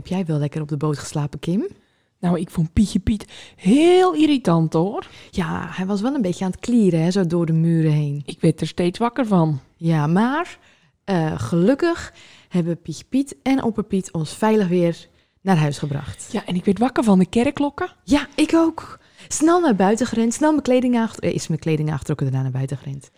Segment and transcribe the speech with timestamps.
[0.00, 1.66] Heb jij wel lekker op de boot geslapen, Kim?
[2.20, 3.24] Nou, ik vond Pietje Piet
[3.56, 5.06] heel irritant hoor.
[5.30, 8.22] Ja, hij was wel een beetje aan het klieren, hè, zo door de muren heen.
[8.24, 9.60] Ik werd er steeds wakker van.
[9.76, 10.58] Ja, maar
[11.04, 12.12] eh, gelukkig
[12.48, 15.08] hebben Pietje Piet en Opper Piet ons veilig weer
[15.40, 16.28] naar huis gebracht.
[16.32, 17.92] Ja, en ik werd wakker van de kerkklokken.
[18.04, 18.98] Ja, ik ook.
[19.28, 21.22] Snel naar buiten gerend, snel mijn kleding achter...
[21.22, 23.10] eh, is mijn kleding aangetrokken, daarna naar buiten gerend.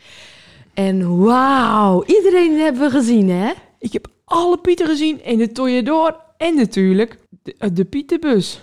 [0.75, 3.53] En wauw, iedereen hebben we gezien, hè?
[3.79, 8.61] Ik heb alle Pieten gezien en de Toreador en natuurlijk de, eh, de Pietenbus.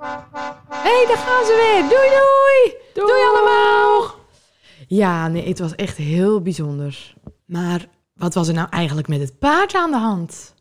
[0.00, 1.80] Hé, hey, daar gaan ze weer.
[1.88, 2.82] Doei, doei.
[2.94, 4.14] Doei, allemaal.
[4.86, 7.14] Ja, nee, het was echt heel bijzonder.
[7.44, 10.54] Maar wat was er nou eigenlijk met het paard aan de hand?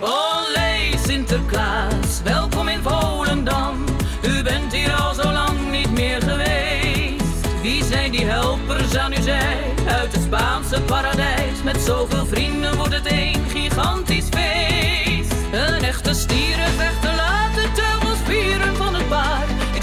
[0.00, 3.84] Olé Sinterklaas, welkom in Volendam.
[4.24, 7.60] U bent hier al zo lang niet meer geweest.
[7.62, 9.74] Wie zijn die helpers aan uw zij?
[9.86, 11.62] Uit het Spaanse paradijs.
[11.62, 12.76] Met zoveel vrienden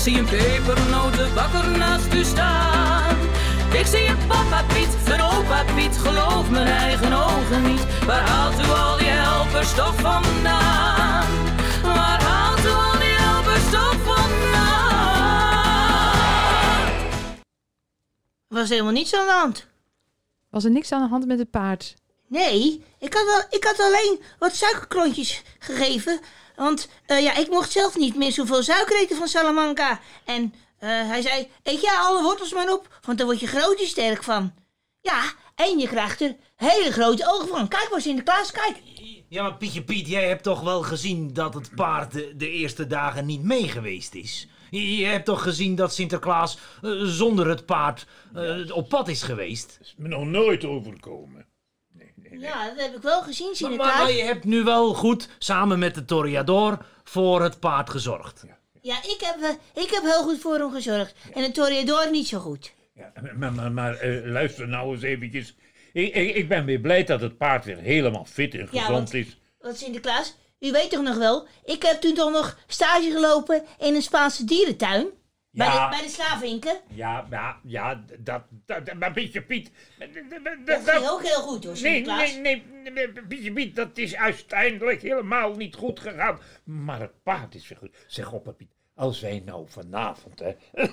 [0.02, 3.16] zie een pepernotenbakker naast u staan.
[3.74, 8.06] Ik zie een papa Piet, een opa Piet, geloof mijn eigen ogen niet.
[8.06, 11.26] Waar haalt u al die helpers toch vandaan?
[11.84, 14.30] Waar haalt u al die helpers toch vandaan?
[18.48, 19.68] was helemaal niets aan de hand.
[20.50, 21.96] Was er niks aan de hand met het paard?
[22.28, 26.20] Nee, ik had, al, ik had alleen wat suikerklontjes gegeven.
[26.56, 30.00] Want eh, ja, ik mocht zelf niet meer zoveel suiker eten van Salamanca.
[30.26, 33.80] En eh, hij zei, eet jij alle wortels maar op, want daar word je groot
[33.80, 34.54] en sterk van.
[35.02, 35.24] Ja,
[35.56, 37.68] en je krijgt er hele grote ogen van.
[37.68, 38.82] Kijk maar Sinterklaas, kijk.
[39.30, 42.88] Ja, maar Pietje Piet, jij hebt toch wel gezien dat het paard de, de eerste
[42.88, 44.48] dagen niet mee geweest is?
[44.70, 48.06] Je, hebt toch gezien dat Sinterklaas eh, zonder het paard
[48.74, 49.78] op pad is geweest?
[49.82, 51.51] is me nog nooit overkomen.
[52.40, 52.40] Nee.
[52.50, 53.94] Ja, dat heb ik wel gezien, Maar, Sinterklaas.
[53.94, 58.44] maar, maar je hebt nu wel goed, samen met de Toreador, voor het paard gezorgd.
[58.82, 61.16] Ja, ik heb, eh, ik heb heel goed voor hem gezorgd.
[61.34, 62.74] En de Toreador niet zo goed.
[62.94, 65.56] Ja, maar maar, maar eh, luister nou eens eventjes.
[65.94, 68.90] Ik, ik, ik ben weer blij dat het paard weer helemaal fit en Ja, gezond
[68.90, 69.38] want- is.
[69.60, 71.48] Wat Sinterklaas, u weet toch nog wel?
[71.66, 75.08] Ik heb toen toch nog stage gelopen in een Spaanse dierentuin.
[75.52, 76.82] Bij, de, bij de slavinken.
[76.88, 79.72] Ja, ja, ja, dat, dat, maar Pietje Piet...
[79.98, 84.16] Dat, Dat ging ook heel goed hoor, Nee, nee, nee, nee, Pietje Piet, dat is
[84.16, 86.40] uiteindelijk helemaal niet goed gegaan.
[86.64, 87.96] Maar het paard is weer goed.
[88.08, 90.56] Zeg op, Piet, als wij nou vanavond, hè...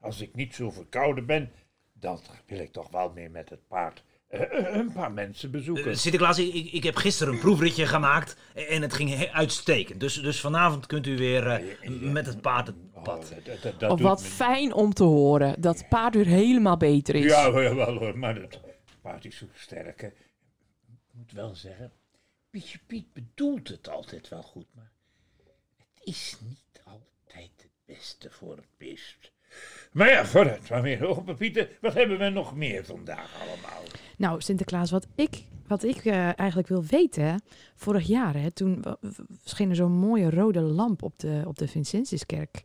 [0.00, 1.52] als ik niet zo verkouden ben,
[1.92, 5.90] dan wil ik toch wel mee met het paard een paar mensen bezoeken.
[5.90, 10.00] Eh, Sinterklaas, ik, ik- heb gisteren een proefritje gemaakt en het ging uitstekend.
[10.00, 13.32] Dus, dus vanavond kunt u weer eh, met het paard het Oh, pad.
[13.44, 16.26] dat- dat- dat Of doet wat me- fijn om te horen dat het paard weer
[16.26, 17.24] helemaal beter is.
[17.24, 18.60] Ja, wel, wel hoor, maar het
[19.00, 20.00] paard is zo sterk.
[20.00, 20.06] hè.
[20.06, 20.14] Ik
[21.12, 21.92] moet wel zeggen,
[22.50, 24.90] Pietje Piet bedoelt het altijd wel goed, maar
[25.76, 29.32] het is niet altijd het beste voor het beest.
[29.92, 31.68] Maar ja, vooruit, maar weer open Pieter.
[31.80, 33.82] Wat hebben we nog meer vandaag allemaal?
[34.16, 37.42] Nou, Sinterklaas, wat ik, wat ik eh, eigenlijk wil weten...
[37.74, 38.84] Vorig jaar, hè, toen
[39.44, 42.62] scheen er zo'n mooie rode lamp op de, op de Vincentiuskerk.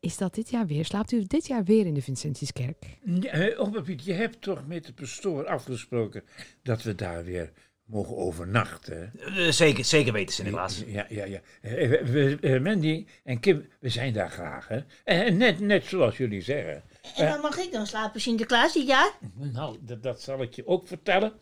[0.00, 0.84] Is dat dit jaar weer?
[0.84, 2.98] Slaapt u dit jaar weer in de Vincentiuskerk?
[3.04, 6.22] Ja, eh, opa Piet, je hebt toch met de pastoor afgesproken
[6.62, 7.52] dat we daar weer
[7.90, 9.12] mogen overnachten?
[9.20, 10.82] Eh, zeker, zeker weten, Sinterklaas.
[10.86, 11.40] Ja, ja, ja.
[11.60, 14.80] Eh, eh, Mandy en Kim, we zijn daar graag, hè?
[15.04, 16.82] En net, net zoals jullie zeggen.
[17.16, 19.12] En waar mag ik dan slapen, Sinterklaas, dit jaar?
[19.34, 21.32] Nou, dat, dat zal ik je ook vertellen.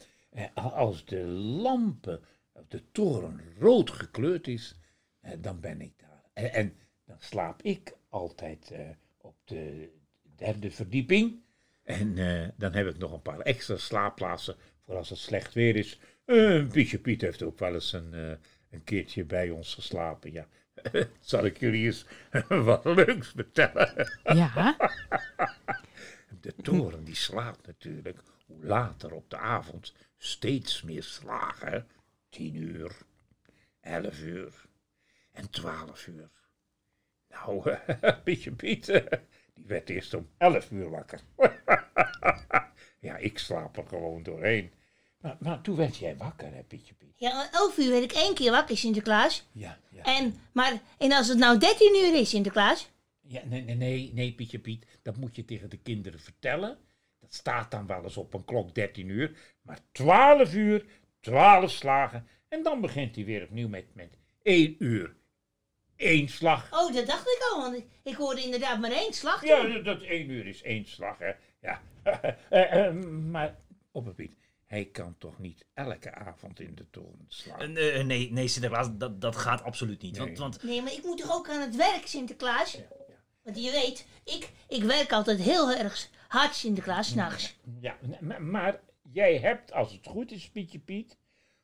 [0.55, 2.21] Als de lampen
[2.53, 4.77] op de toren rood gekleurd is,
[5.39, 6.23] dan ben ik daar.
[6.33, 6.73] En, en
[7.05, 8.81] dan slaap ik altijd eh,
[9.21, 9.89] op de
[10.37, 11.41] derde verdieping.
[11.83, 14.57] En eh, dan heb ik nog een paar extra slaapplaatsen
[14.89, 15.99] voor als het slecht weer is.
[16.25, 18.31] Eh, Pietje Piet heeft ook wel eens een, eh,
[18.71, 20.49] een keertje bij ons geslapen, ja.
[21.21, 22.05] Zal ik jullie eens
[22.49, 24.09] wat leuks vertellen?
[24.23, 24.77] Ja,
[26.41, 31.87] De toren die slaat natuurlijk, hoe later op de avond, steeds meer slagen.
[32.29, 32.97] Tien uur,
[33.81, 34.53] elf uur
[35.33, 36.31] en twaalf uur.
[37.29, 37.77] Nou,
[38.25, 38.87] Pietje Piet,
[39.55, 41.21] die werd eerst om elf uur wakker.
[43.01, 44.73] Ja, ik slaap er gewoon doorheen.
[45.21, 47.13] Maar, maar toen werd jij wakker, hè, Pietje Piet?
[47.17, 49.47] Ja, om elf uur werd ik één keer wakker, Sinterklaas.
[49.53, 50.03] Ja, ja.
[50.03, 52.91] En, maar, en als het nou 13 uur is, Sinterklaas?
[53.21, 56.79] Ja, nee, nee, nee, nee, Pietje Piet, dat moet je tegen de kinderen vertellen.
[57.21, 60.85] Dat staat dan wel eens op een klok 13 uur, maar 12 uur,
[61.21, 62.27] 12 slagen.
[62.49, 64.11] En dan begint hij weer opnieuw met, met
[64.43, 65.17] 1 uur,
[65.97, 66.69] 1 slag.
[66.73, 69.73] Oh, dat dacht ik al, want ik, ik hoorde inderdaad maar één slag Ja, toen.
[69.73, 71.33] dat- dat 1 uur is 1 slag, hè.
[71.61, 71.83] Ja.
[72.49, 72.95] Eh, eh,
[73.31, 73.57] maar,
[73.93, 74.35] Opper Piet,
[74.67, 77.77] hij kan toch niet elke avond in de toren slapen?
[77.77, 80.17] Eh, eh, nee, nee, Sinterklaas, dat, dat gaat absoluut niet.
[80.17, 80.27] Nee.
[80.27, 82.79] Want, want Nee, maar ik moet toch ook aan het werk, Sinterklaas?
[83.43, 87.57] Want je weet, ik, ik werk altijd heel erg hard, Sinterklaas, s'nachts.
[87.81, 88.81] Ja, maar, maar
[89.13, 91.17] jij hebt, als het goed is, Pietje Piet,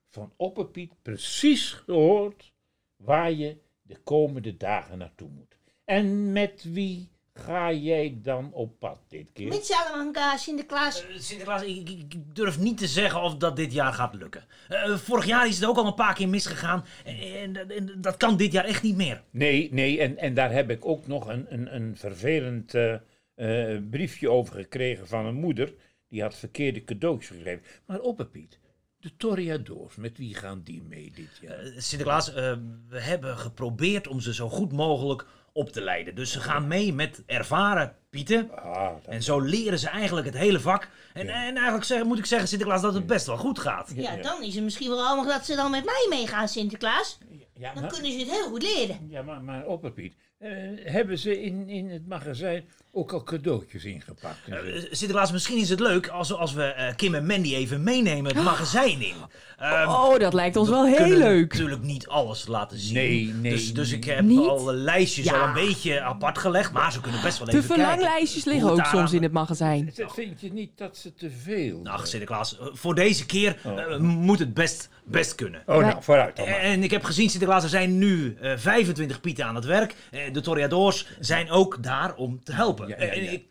[0.08, 2.52] van Opperpiet precies gehoord
[2.96, 5.58] waar je de komende dagen naartoe moet.
[5.84, 9.48] En met wie ga jij dan op pad dit keer?
[9.48, 11.06] Met Salamanca, Sinterklaas.
[11.06, 14.44] eh, Sinterklaas, ik, ik, ik durf niet te zeggen of dat dit jaar gaat lukken.
[14.68, 16.84] Eh, vorig jaar is het ook al een paar keer misgegaan.
[17.04, 19.22] En, en, en dat kan dit jaar echt niet meer.
[19.30, 22.94] Nee, nee, en, en daar heb ik ook nog een, een, een vervelend eh,
[23.34, 25.74] eh, briefje over gekregen van een moeder.
[26.08, 27.62] Die had verkeerde cadeautjes gegeven.
[27.86, 28.58] Maar Opperpiet,
[29.00, 31.58] de Toriadoors, met wie gaan die mee dit jaar?
[31.58, 32.56] Eh, Sinterklaas, eh,
[32.88, 36.14] we hebben geprobeerd om ze zo goed mogelijk op te leiden.
[36.14, 38.50] Dus ze gaan mee met ervaren Pieten.
[38.56, 40.88] Ah, dat- En zo leren ze eigenlijk het hele vak.
[41.12, 43.92] En, en eigenlijk zeg, moet ik zeggen, Sinterklaas, dat het best wel goed gaat.
[43.94, 47.18] Ja, dan is het misschien wel handig dat ze dan met mij meegaan, Sinterklaas.
[47.54, 49.06] ja, Dan maar, kunnen ze het heel goed leren.
[49.08, 50.50] ja, maar, maar Opperpiet, eh,
[50.84, 54.38] hebben ze in, in het magazijn ook al cadeautjes ingepakt?
[54.48, 54.56] Eh,
[54.90, 58.44] Sinterklaas, misschien is het leuk als, als we eh, Kim en Mandy even meenemen het
[58.44, 59.14] magazijn in.
[59.58, 61.52] Ehm, Oh, dat lijkt ons wel we heel kunnen leuk.
[61.52, 62.94] natuurlijk niet alles laten zien.
[62.94, 64.38] Nee, nee, Dus, dus ik heb Niet?
[64.48, 65.40] al lijstjes Ja.
[65.40, 67.84] al een beetje apart gelegd, maar ze kunnen best wel De even kijken.
[67.84, 69.92] verlanglijstjes liggen hoe ook soms in het magazijn.
[69.94, 71.80] Vind je niet dat ze te veel...
[71.84, 75.62] Ach, Sinterklaas, voor deze keer eh, moet het best, best kunnen.
[75.66, 76.58] oh, nou, vooruit dan maar.
[76.58, 79.94] En ik heb gezien, Sinterklaas, er zijn nu eh, 25 pieten aan het werk.
[80.10, 82.83] Eh, de Toriadors zijn ook daar om te helpen.
[82.88, 83.30] Ja, ja, Eh, ja.
[83.30, 83.46] ik-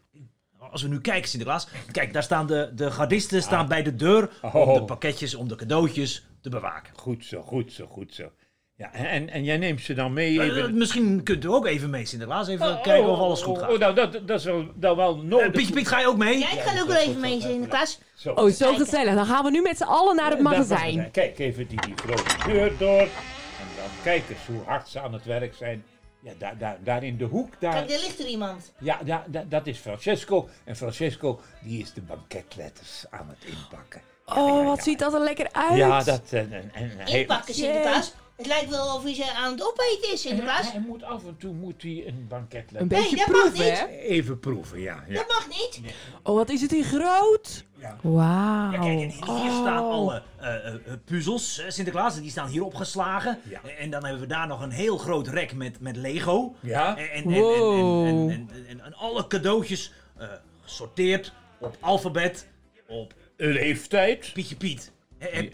[0.72, 1.68] als we nu kijken, Sinterklaas.
[1.92, 4.74] Kijk, daar staan de, de gardisten staan bij de deur om Oh.
[4.74, 6.94] de pakketjes, om de cadeautjes te bewaken.
[6.96, 8.32] Goed zo, goed zo, goed zo.
[8.76, 10.78] Ja, en, en jij neemt ze dan mee Eh, even...
[10.78, 12.48] misschien kunt u ook even mee, Sinterklaas.
[12.48, 13.72] Even kijken of alles goed Oh, gaat.
[13.72, 15.52] oh, nou, dat, dat is wel, dat wel Eh, nodig.
[15.52, 16.38] Pietje Piet, ga je ook mee?
[16.40, 18.00] Ja, ik ga ook wel even mee, Sinterklaas.
[18.16, 18.32] Zo.
[18.34, 19.14] Oh, zo gezellig.
[19.16, 21.12] Dan gaan we nu met z'n allen naar het magazijn.
[21.12, 23.00] Kijk even die, die grote deur door.
[23.02, 25.84] En dan kijk eens hoe hard ze aan het werk zijn.
[26.24, 28.72] Ja, daar, daar, daar in de hoek, daar, Kijk, daar ligt er iemand.
[28.80, 30.50] ja, daar, daar- dat is Francesco.
[30.64, 34.02] En Francesco, die is de banketletters aan het inpakken.
[34.26, 35.78] Oh, wat ziet dat er lekker uit.
[35.78, 36.22] Ja, dat...
[36.32, 38.14] En, en, en Inpakken, Sinterklaas.
[38.38, 40.72] Het lijkt wel of hij ze aan het opeten is, Sinterklaas.
[40.72, 43.80] hij moet af en toe moet hij een banketletter Een beetje dat mag proeven, niet.
[43.80, 43.86] hè?
[43.88, 45.04] even proeven, ja.
[45.08, 45.14] ja.
[45.14, 45.80] Dat mag niet.
[46.24, 47.64] Oh, wat is het hier groot.
[48.02, 48.72] Wauw.
[48.72, 49.60] Ja, kijk, en hier Oh.
[49.62, 53.40] staan alle eh, eh, eh, puzzels, eh, Sinterklaas, die staan hier opgeslagen.
[53.50, 53.62] Ja.
[53.80, 56.56] En dan hebben we daar nog een heel groot rek met, met Lego.
[56.60, 56.98] Ja?
[56.98, 58.08] En, en, en, Wow.
[58.08, 60.28] en, en, en, en- en alle cadeautjes eh,
[60.62, 62.48] gesorteerd op alfabet,
[62.88, 64.30] op Een leeftijd.
[64.34, 64.92] Pietje Piet.
[65.18, 65.54] He- Heb,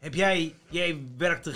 [0.00, 1.52] heb jij, jij werkte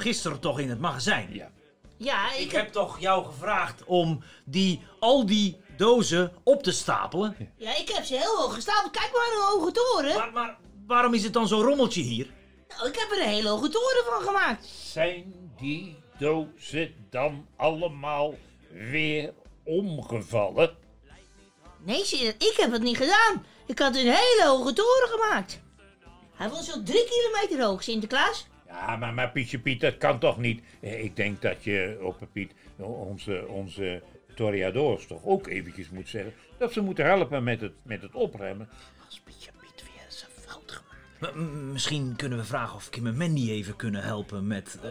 [0.00, 1.28] gisteren toch in het magazijn?
[1.32, 1.50] Ja.
[1.96, 2.62] Ja, ik Ik heb...
[2.64, 7.36] heb toch jou gevraagd om die, al die dozen op te stapelen.
[7.56, 8.92] Ja, ik heb ze heel hoog gestapeld.
[8.92, 10.16] Kijk maar een hoge toren.
[10.16, 12.30] Maar, maar waarom is het dan zo'n rommeltje hier?
[12.68, 14.66] Nou, ik heb er een hele hoge toren van gemaakt.
[14.66, 18.34] Zijn die dozen dan allemaal
[18.70, 19.32] weer
[19.64, 20.76] omgevallen?
[21.84, 22.00] Nee,
[22.38, 23.46] ik heb het niet gedaan.
[23.66, 25.60] Ik had een hele hoge toren gemaakt.
[26.34, 28.46] Hij was zo'n drie kilometer hoog, Sinterklaas.
[28.70, 30.62] Ja, maar, maar Pietje Piet, dat kan toch niet?
[30.80, 34.02] Eh, Ik denk dat je, Oppe Piet, onze, onze
[34.34, 36.32] Toriadors toch ook eventjes moet zeggen...
[36.58, 38.68] dat ze moeten helpen met het, met het opruimen.
[39.06, 40.82] Als Pietje Piet weer een fout
[41.20, 41.36] gemaakt.
[41.72, 44.90] misschien kunnen we vragen of Kim en Mandy even kunnen helpen met eh,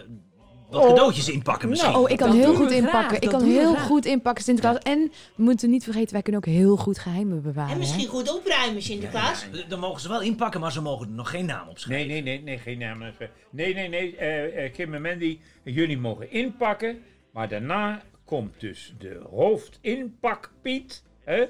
[0.70, 1.96] wat cadeautjes inpakken misschien.
[1.96, 3.00] Oh, ik kan Dat heel goed inpakken.
[3.02, 3.86] graag, Ik dat kan heel graag.
[3.86, 4.78] goed inpakken, Sinterklaas.
[4.84, 7.68] En we moeten niet vergeten, wij kunnen ook heel goed geheimen bewaren.
[7.70, 7.80] En hè?
[7.80, 9.46] misschien goed opruimen, Sinterklaas.
[9.68, 12.08] Dan mogen ze wel inpakken, maar ze mogen er nog geen naam op schrijven.
[12.08, 13.04] Nee, nee, nee, nee, geen naam.
[13.50, 17.00] Nee, nee, nee, eh, eh, Kim en Mandy, jullie mogen inpakken.
[17.32, 21.04] Maar daarna komt dus de hoofdinpak Piet.
[21.24, 21.46] Hè?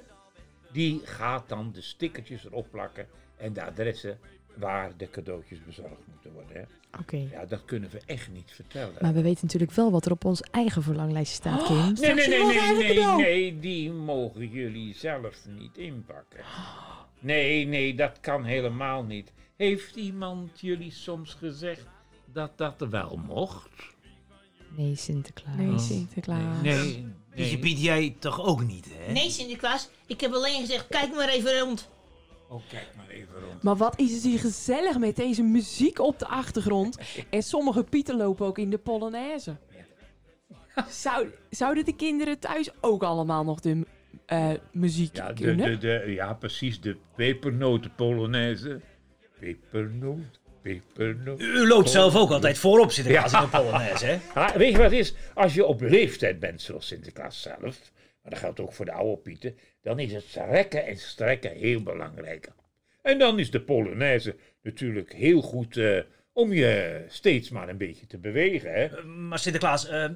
[0.71, 3.07] Die gaat dan de stickertjes erop plakken
[3.37, 4.19] en de adressen
[4.59, 6.55] waar de cadeautjes bezorgd moeten worden.
[6.57, 6.63] Hè?
[6.99, 7.27] Oké.
[7.31, 8.95] Ja, dat kunnen we echt niet vertellen.
[9.01, 11.75] Maar we weten natuurlijk wel wat er op ons eigen verlanglijstje staat, Kim.
[11.75, 16.43] Nee, nee, nee, nee, nee, nee, die mogen jullie zelf niet inpakken.
[17.19, 19.31] Nee, nee, dat kan helemaal niet.
[19.55, 21.85] Heeft iemand jullie soms gezegd
[22.25, 23.69] dat dat wel mocht?
[24.75, 25.55] Nee, Sinterklaas.
[25.55, 26.61] Nee, Sinterklaas.
[26.61, 27.59] Nee, Pietje nee.
[27.59, 29.11] Piet, jij toch ook niet, hè?
[29.11, 29.89] Nee, Sinterklaas.
[30.05, 31.89] Ik heb alleen gezegd, kijk maar even rond.
[32.49, 33.63] Oh, kijk maar even rond.
[33.63, 36.97] Maar wat is het hier gezellig met deze muziek op de achtergrond.
[37.29, 39.55] En sommige pieten lopen ook in de Polonaise.
[40.89, 43.85] Zou, zouden de kinderen thuis ook allemaal nog de
[44.25, 45.79] eh, muziek Ja, de, kunnen?
[45.79, 48.81] de, de, ja, precies, de pepernoten Polonaise.
[49.39, 51.39] Pepernoot, pepernoot.
[51.39, 54.19] U loopt zelf ook altijd voorop, Sinterklaas, in de Polonaise, hè?
[54.33, 55.13] Ah, weet je wat het is?
[55.33, 57.91] Als je op leeftijd bent, zoals Sinterklaas zelf,
[58.29, 62.51] dat geldt ook voor de oude Pieten, dan is het rekken en strekken heel belangrijk.
[63.01, 65.99] En dan is de Polonaise natuurlijk heel goed eh,
[66.33, 68.73] om je steeds maar een beetje te bewegen.
[68.73, 68.85] Hè?
[68.85, 70.09] Eh, Maar Sinterklaas, eh,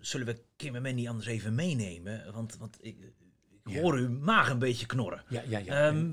[0.00, 2.32] zullen we Kim en Mandy anders even meenemen?
[2.32, 2.96] Want, want ik,
[3.66, 3.80] ik Ja.
[3.80, 5.22] hoor uw maag een beetje knorren.
[5.28, 5.86] Ja, ja, ja.
[5.86, 6.10] Ehm,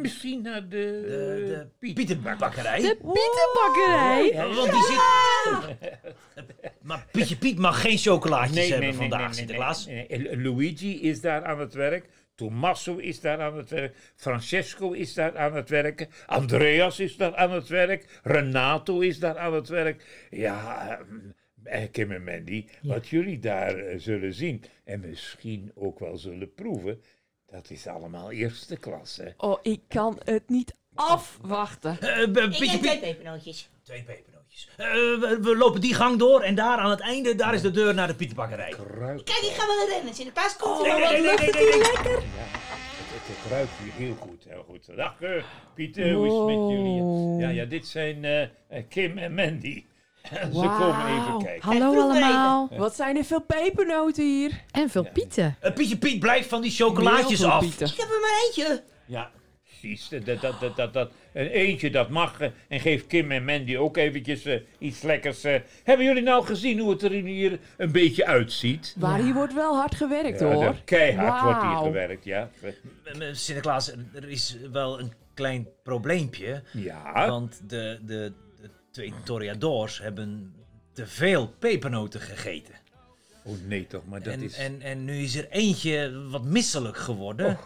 [0.00, 2.80] Misschien naar de, De, de Piet- Pietenbakkerij.
[2.80, 4.30] De Pietenbakkerij.
[4.32, 6.00] Ja, Want die zit...
[6.88, 9.86] maar Pietje Piet mag geen chocolaatjes hebben vandaag, Sinterklaas.
[9.86, 10.40] nee, nee.
[10.42, 12.08] Luigi is daar aan het werk.
[12.34, 13.96] Tommaso is daar aan het werk.
[14.16, 16.08] Francesco is daar aan het werken.
[16.26, 18.20] Andreas is daar aan het werk.
[18.22, 20.26] Renato is daar aan het werk.
[20.30, 21.06] Ja, eh,
[21.90, 27.02] Kim en Mandy, wat jullie daar eh, zullen zien en misschien ook wel zullen proeven,
[27.46, 29.34] dat is allemaal eerste klasse.
[29.36, 31.96] Oh, ik kan het niet afwachten.
[31.96, 33.00] B- Ik heb twee Piet...
[33.00, 33.70] pepernootjes.
[33.82, 34.68] Twee pepernootjes.
[34.76, 37.70] Eh, we, we lopen die gang door en daar aan het einde, daar is de
[37.70, 38.68] deur naar de Pietenbakkerij.
[38.70, 40.14] Kruik, Kijk, ik ga wel rennen.
[40.14, 41.36] Sinterklaas komt Nee, er nee, wel.
[41.36, 42.14] nee, nee, nee, nee, nee.
[42.14, 44.96] het, het ruikt hier heel goed, heel goed.
[44.96, 45.16] Dag
[45.74, 47.38] Pieter, hoe is het met jullie?
[47.38, 48.50] Ja, ja, dit zijn
[48.88, 49.84] Kim en Mandy.
[50.32, 51.68] Ze komen even kijken.
[51.70, 52.68] Hallo allemaal.
[52.76, 54.60] Wat zijn er veel pepernoten hier.
[54.70, 55.56] En veel pieten.
[55.60, 57.60] Eh, Pietje Piet, blijf van die chocolaatjes af.
[57.60, 57.86] pieten.
[57.86, 58.82] Ik heb er maar eentje.
[59.06, 59.30] Ja,
[59.64, 60.08] precies.
[60.08, 62.40] Dat, dat, dat, dat, dat, een eentje, dat mag.
[62.40, 65.44] eh, En geef Kim en Mandy ook eventjes eh, iets lekkers.
[65.44, 65.60] eh.
[65.84, 68.94] Hebben jullie nou gezien hoe het er hier een beetje uitziet?
[68.98, 70.74] Maar hier wordt wel hard gewerkt Ja, hoor.
[70.84, 71.84] keihard wordt hier Wauw.
[71.84, 72.50] gewerkt, ja.
[73.32, 76.62] Sinterklaas, er is wel een klein probleempje.
[76.72, 78.32] Ja, Want de, de
[78.92, 80.54] twee Toreadors hebben
[80.92, 82.74] te veel pepernoten gegeten.
[83.44, 84.54] oh nee toch, maar dat En, is...
[84.56, 87.58] en, en nu is er eentje wat misselijk geworden.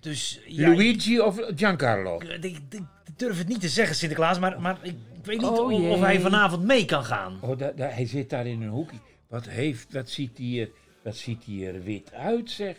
[0.00, 2.20] Dus ja, Luigi of Giancarlo?
[2.20, 2.60] ik, ik-
[3.04, 6.00] ik durf het niet te zeggen, Sinterklaas, maar, maar ik weet niet Oh, of, of
[6.00, 7.38] hij vanavond mee kan gaan.
[7.40, 8.96] Oh, da- da- hij zit daar in een hoekje.
[9.28, 10.70] Wat, heeft, wat, ziet hij er,
[11.02, 12.76] wat ziet hij er wit uit, zeg?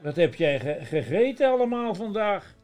[0.00, 2.54] Wat heb jij ge- gegeten allemaal vandaag?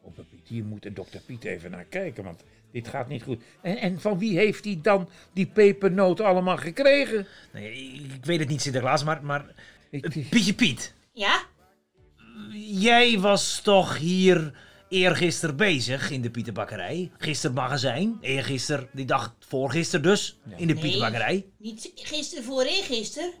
[0.00, 2.42] Oh, Piet, hier moet de dokter Piet even naar kijken, want
[2.74, 3.42] dit gaat niet goed.
[3.62, 7.26] En, en van wie heeft hij dan die pepernoot allemaal gekregen?
[7.52, 9.44] Nee, ik, ik weet het niet, Sinterklaas, maar, maar
[9.90, 11.42] Ik, eh, Pietje Piet, Ja?
[12.80, 17.10] jij was toch hier eergisteren bezig in de Pieterbakkerij?
[17.18, 20.82] Gisteren magazijn, eergisteren, die dag voorgisteren dus, in de Nee.
[20.82, 21.46] Pieterbakkerij.
[21.58, 23.32] Niet gisteren voor eergisteren.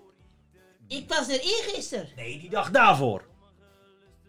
[0.88, 2.08] Ik was er eergisteren.
[2.16, 3.24] Nee, die dag daarvoor.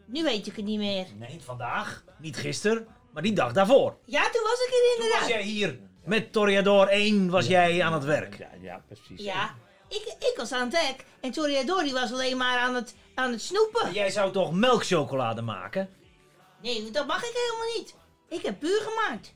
[0.06, 1.06] Nu weet ik het niet meer.
[1.20, 3.98] Nee, niet vandaag, niet gisteren, maar die dag daarvoor.
[4.06, 5.28] Ja, toen was ik er Toen was inderdaad.
[5.30, 8.38] jij hier met Toreador 1 was jij aan het werk.
[8.38, 9.24] ja, ja, precies.
[9.26, 9.56] Ja,
[9.90, 11.06] ik, ik was aan het werk.
[11.22, 13.94] En Toreador die was alleen maar aan het, aan het snoepen.
[13.94, 15.90] Jij zou toch melkchocolade maken?
[16.62, 17.96] Nee, dat mag ik helemaal niet.
[18.30, 19.34] Ik heb puur gemaakt.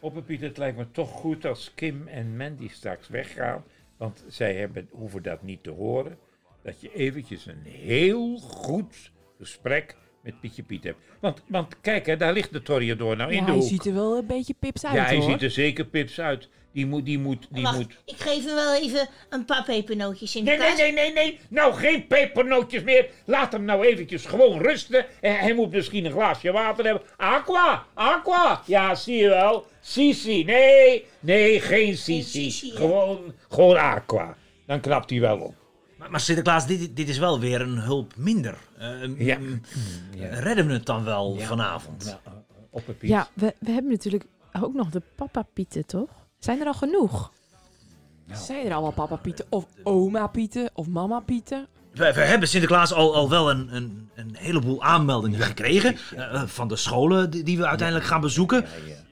[0.00, 3.64] Opperpiet, het lijkt me toch goed als Kim en Mandy straks weggaan.
[3.96, 6.18] Want zij hebben, hoeven dat niet te horen.
[6.62, 9.96] Dat je eventjes een heel goed gesprek
[10.28, 10.98] met Pietje Piet hebt.
[11.20, 13.68] Want, want kijk, hè, daar ligt de Toreador nou in Ja, de hij hoek.
[13.68, 15.30] ziet er wel een beetje pips uit ja, hij hoor.
[15.30, 16.48] ziet er zeker pips uit.
[16.72, 17.98] Die moet, die moet, die Wacht, moet...
[18.04, 21.38] ik geef hem wel even een paar pepernootjes in de Nee, nee, nee, nee, nee.
[21.48, 23.08] Nou, geen pepernootjes meer.
[23.24, 25.06] Laat hem nou eventjes gewoon rusten.
[25.20, 27.02] En hij moet misschien een glaasje water hebben.
[27.16, 28.62] Aqua, aqua.
[28.66, 29.66] Ja, zie je wel.
[29.80, 30.44] Sisi.
[30.44, 32.50] Nee, nee, geen sisi.
[32.50, 32.76] Sisi, hè?
[32.76, 34.36] Gewoon, gewoon aqua.
[34.66, 35.54] Dan knapt hij wel op.
[35.98, 38.58] Maar, maar Sinterklaas, dit, dit is wel weer een hulp minder.
[38.78, 39.38] Eh, Ja.
[39.38, 39.60] mm,
[40.20, 42.04] Redden we het dan wel vanavond?
[42.04, 42.32] Nou, uh,
[42.70, 42.82] op.
[43.00, 44.24] Ja, we, we hebben natuurlijk
[44.60, 46.08] ook nog de papa pieten, toch?
[46.38, 47.32] Zijn er al genoeg?
[48.32, 51.66] Zijn er allemaal papa pieten of oma pieten of mama pieten?
[51.98, 55.96] We, we hebben Sinterklaas al, al wel een, een, een heleboel aanmeldingen gekregen.
[56.16, 58.64] eh, van de scholen die, die we uiteindelijk gaan bezoeken.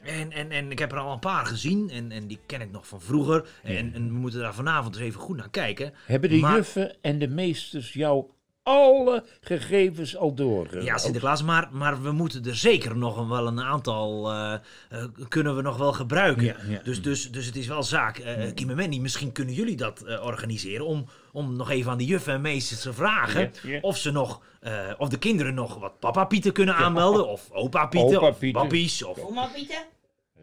[0.02, 1.90] En, en, en ik heb er al een paar gezien.
[1.90, 3.44] En, en die ken ik nog van vroeger.
[3.62, 5.92] En, en we moeten daar vanavond eens even goed naar kijken.
[6.04, 8.24] Hebben de Maar- juffen en de meesters jou
[8.62, 10.84] alle gegevens al doorgegeven?
[10.84, 14.52] Ja, Sinterklaas, maar, maar we moeten er zeker nog een, wel een aantal eh,
[14.90, 16.44] eh, kunnen we nog wel gebruiken.
[16.44, 16.80] Ja, ja.
[16.82, 18.18] Dus, dus, dus het is wel zaak.
[18.18, 22.04] eh Kim en Mandy, misschien kunnen jullie dat organiseren om, om nog even aan de
[22.04, 26.24] juffen en meesters te vragen of ze nog, eh, of de kinderen nog wat papa
[26.24, 29.86] Pieten kunnen aanmelden of opa Pieten Opa of babbies of Oma Pieter?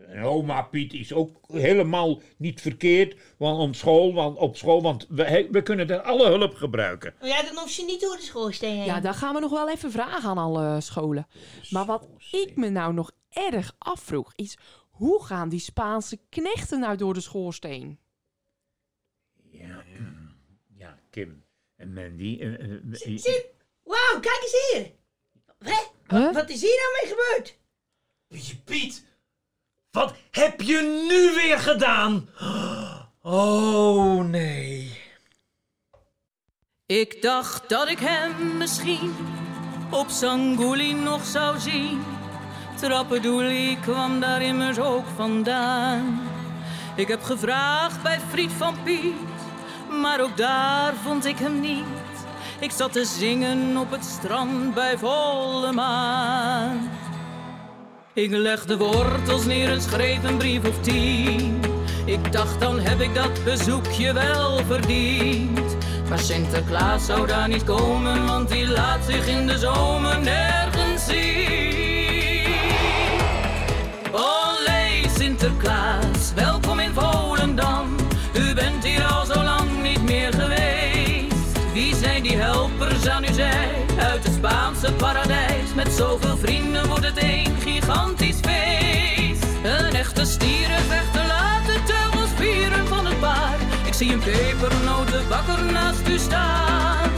[0.08, 5.06] En oma Piet is ook helemaal niet verkeerd want op school, want, op school, want
[5.10, 7.14] we, we kunnen daar alle hulp gebruiken.
[7.22, 8.86] Oh ja, dan hoeft ze niet door de schoorsteen heen.
[8.86, 11.28] Ja, daar gaan we nog wel even vragen aan alle scholen.
[11.70, 14.58] Maar wat ik me nou nog erg afvroeg is...
[14.90, 18.00] hoe gaan die Spaanse knechten nou door de schoorsteen?
[19.52, 20.24] Ja, ja
[21.14, 22.38] Kim en Mandy.
[22.92, 23.46] Zit.
[23.84, 24.92] Wauw, kijk eens hier.
[25.60, 25.82] Hè?
[26.08, 26.34] Huh?
[26.34, 27.58] Wat is hier nou mee gebeurd?
[28.28, 29.06] Pietje Piet,
[29.92, 32.30] wat heb je nu weer gedaan?
[33.22, 35.02] Oh nee.
[36.86, 39.16] Ik dacht dat ik hem misschien
[39.92, 42.02] op Sangouli nog zou zien.
[42.76, 46.32] Trappedoelie kwam daar immers ook vandaan.
[46.96, 49.14] Ik heb gevraagd bij Friet van Piet,
[50.04, 51.86] maar ook daar vond ik hem niet.
[52.60, 56.90] Ik zat te zingen op het strand bij volle maan.
[58.14, 61.62] Ik legde wortels neer en schreef een brief of tien.
[62.06, 65.76] Ik dacht dan heb ik dat bezoekje wel verdiend.
[66.10, 72.56] Maar Sinterklaas zou daar niet komen, want die laat zich in de zomer nergens zien.
[74.12, 76.73] Olé Sinterklaas, welkom
[84.44, 85.74] Spaanse paradijs?
[85.76, 89.44] Met zoveel vrienden wordt het een gigantisch feest.
[89.64, 93.62] Een echte stierenvechter laat de teugels vieren van het paard.
[93.86, 97.10] Ik zie een pepernotenbakker naast u staan.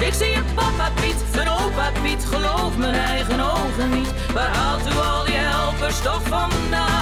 [0.00, 4.12] Ik zie een papa Piet, een opa Piet, geloof mijn eigen ogen niet.
[4.32, 6.95] Waar haalt u al die helpers toch vandaan?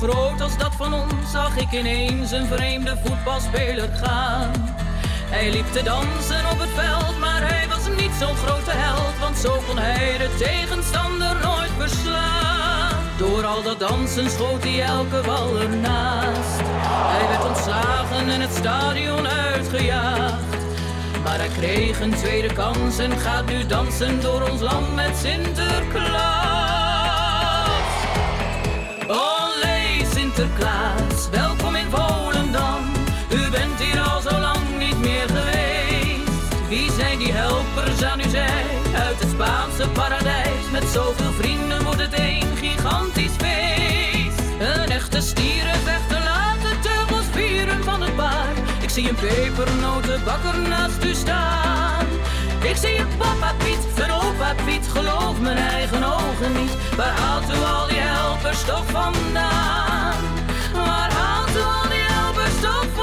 [0.00, 4.50] Groot als dat van ons, zag ik ineens een vreemde voetbalspeler gaan.
[5.30, 9.36] Hij liep te dansen op het veld, maar hij was niet zo'n grote held, want
[9.36, 12.94] zo kon hij de tegenstander nooit verslaan.
[13.18, 16.60] Door al dat dansen schoot hij elke bal ernaast.
[17.14, 20.58] Hij werd ontslagen en het stadion uitgejaagd.
[21.24, 26.79] Maar hij kreeg een tweede kans en gaat nu dansen door ons land met Sinterklaas.
[31.30, 32.84] Welkom in Volendam.
[33.32, 36.68] U bent hier al zo lang niet meer geweest.
[36.68, 38.64] Wie zijn die helpers aan uw zij
[38.94, 40.70] uit het Spaanse paradijs?
[40.72, 44.38] Met zoveel vrienden wordt het een gigantisch feest.
[44.58, 48.58] Een echte stierenvechter laat de teugels vieren van het paard.
[48.80, 52.06] Ik zie een pepernotenbakker naast u staan.
[52.62, 56.76] Ik zie een papa Piet, een opa Piet, geloof mijn eigen ogen niet.
[56.96, 60.39] Waar haalt u al die helpers toch vandaan?
[60.86, 63.00] Maar al dol je al bestop